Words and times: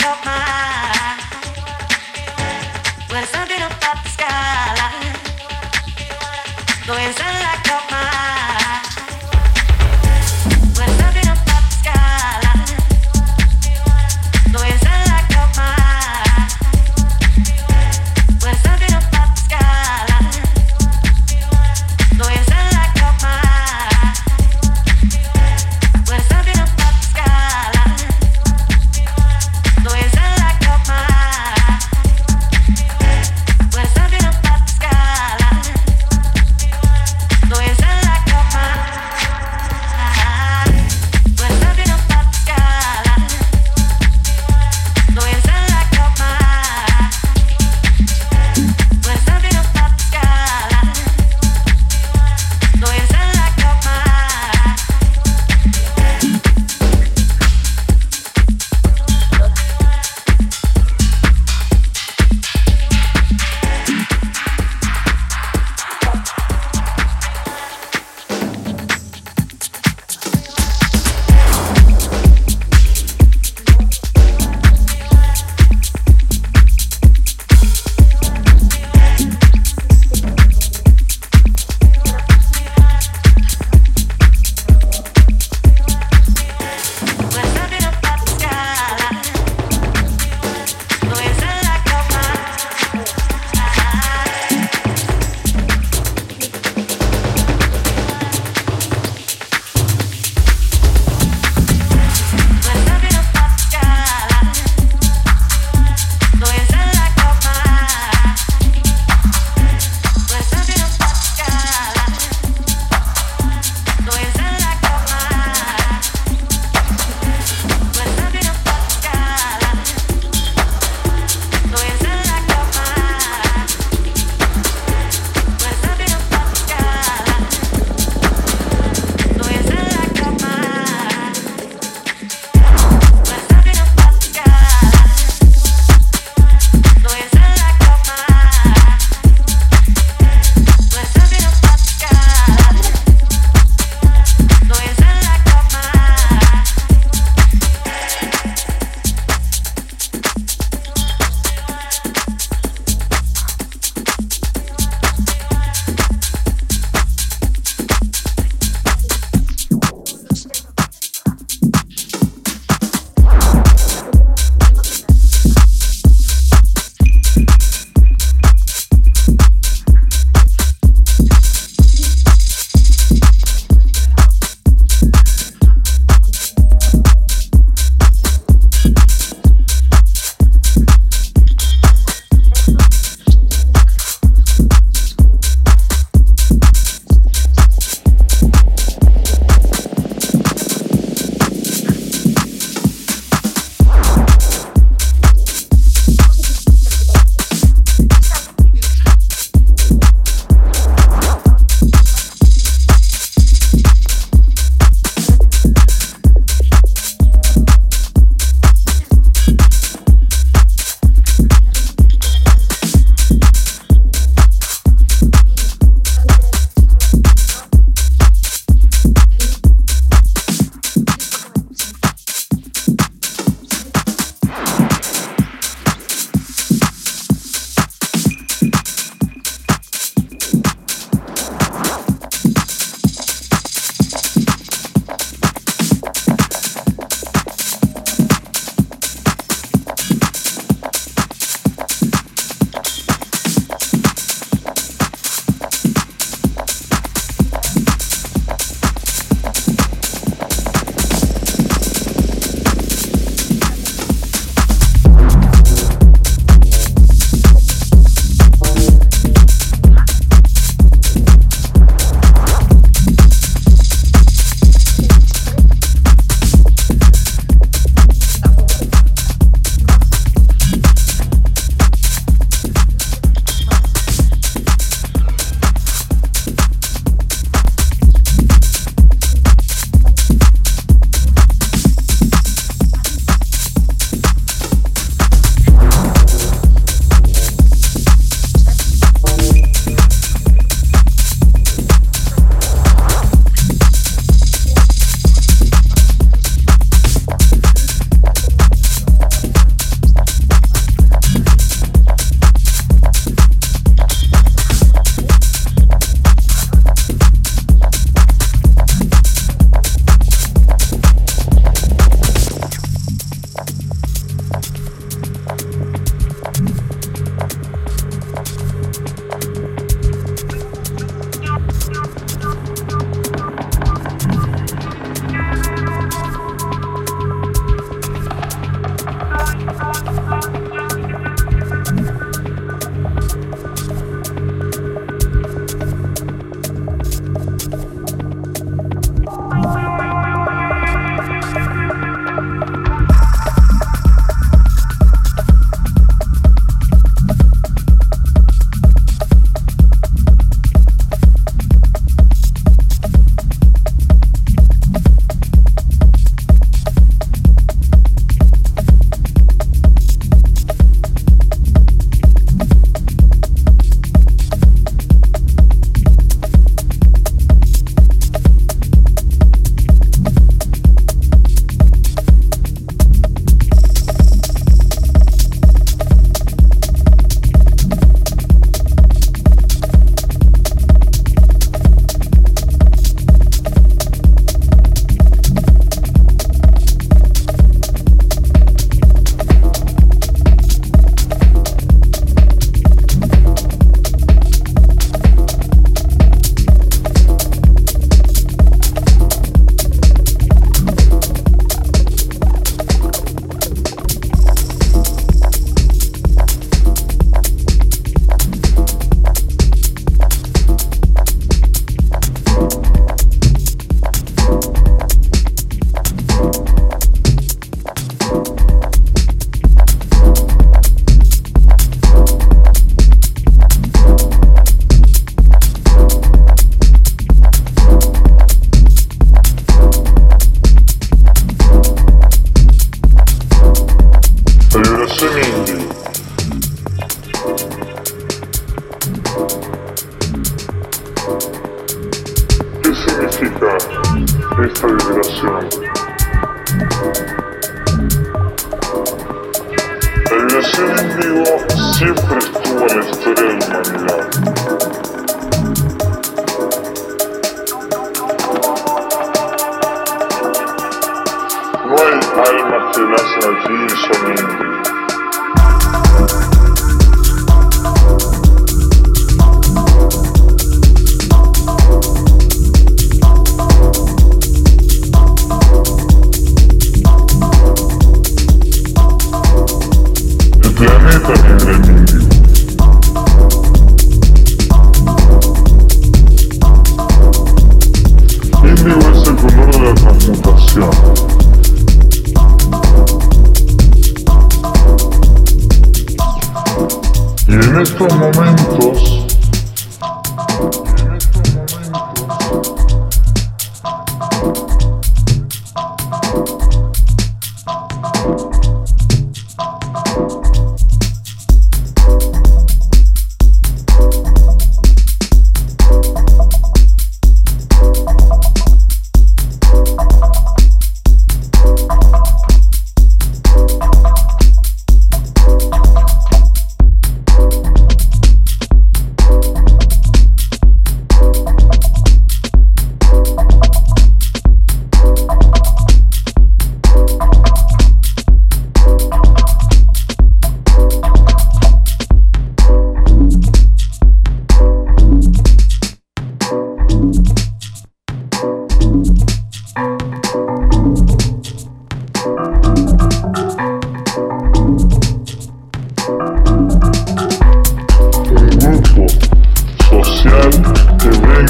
Lo 0.00 0.12
es 0.14 0.51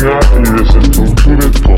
que 0.03 0.09
venga 0.09 0.20
y 0.37 0.62
desestructure 0.65 1.72